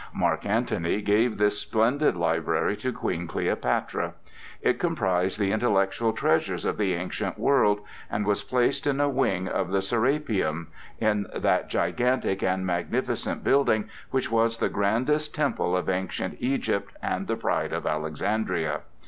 [0.15, 4.15] Mark Antony gave this splendid library to Queen Cleopatra.
[4.59, 9.47] It comprised the intellectual treasures of the ancient world, and was placed in a wing
[9.47, 16.35] of the Serapeum,—in that gigantic and magnificent building which was the grandest temple of ancient
[16.39, 18.79] Egypt and the pride of Alexandria.